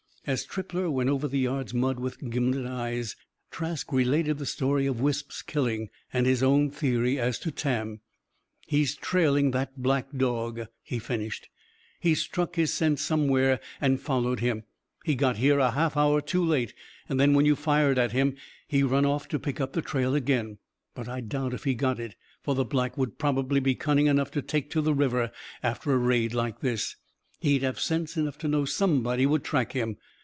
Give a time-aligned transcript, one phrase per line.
[0.27, 3.15] As Trippler went over the yard's mud with gimlet eyes,
[3.49, 8.01] Trask related the story of Wisp's killing; and his own theory as to Tam.
[8.67, 11.49] "He's trailing that black dog," he finished.
[11.99, 14.63] "He struck his scent somewhere, and followed him.
[15.03, 16.75] He got here a half hour too late.
[17.09, 18.35] And then when you fired at him
[18.67, 20.59] he run off to pick up the trail again.
[20.93, 22.15] But I doubt if he got it.
[22.43, 25.31] For, the Black would probably be cunning enough to take to the river,
[25.63, 26.95] after a raid like this.
[27.39, 29.97] He'd have sense enough to know somebody would track him.